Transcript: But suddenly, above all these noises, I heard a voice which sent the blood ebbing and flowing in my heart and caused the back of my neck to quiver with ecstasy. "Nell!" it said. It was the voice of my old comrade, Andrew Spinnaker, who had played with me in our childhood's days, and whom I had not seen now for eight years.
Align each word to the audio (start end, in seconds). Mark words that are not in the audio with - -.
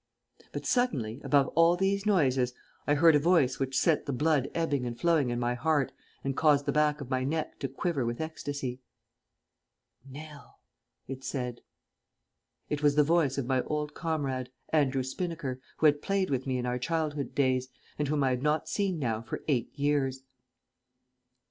But 0.51 0.65
suddenly, 0.65 1.21
above 1.23 1.49
all 1.49 1.75
these 1.77 2.07
noises, 2.07 2.55
I 2.87 2.95
heard 2.95 3.13
a 3.15 3.19
voice 3.19 3.59
which 3.59 3.77
sent 3.77 4.07
the 4.07 4.11
blood 4.11 4.49
ebbing 4.55 4.83
and 4.83 4.99
flowing 4.99 5.29
in 5.29 5.39
my 5.39 5.53
heart 5.53 5.91
and 6.23 6.35
caused 6.35 6.65
the 6.65 6.71
back 6.71 7.01
of 7.01 7.11
my 7.11 7.23
neck 7.23 7.59
to 7.59 7.67
quiver 7.67 8.03
with 8.03 8.19
ecstasy. 8.19 8.81
"Nell!" 10.03 10.57
it 11.07 11.23
said. 11.23 11.61
It 12.67 12.81
was 12.81 12.95
the 12.95 13.03
voice 13.03 13.37
of 13.37 13.45
my 13.45 13.61
old 13.61 13.93
comrade, 13.93 14.49
Andrew 14.69 15.03
Spinnaker, 15.03 15.61
who 15.77 15.85
had 15.85 16.01
played 16.01 16.31
with 16.31 16.47
me 16.47 16.57
in 16.57 16.65
our 16.65 16.79
childhood's 16.79 17.33
days, 17.33 17.67
and 17.99 18.07
whom 18.07 18.23
I 18.23 18.31
had 18.31 18.41
not 18.41 18.67
seen 18.67 18.97
now 18.97 19.21
for 19.21 19.43
eight 19.47 19.69
years. 19.77 20.23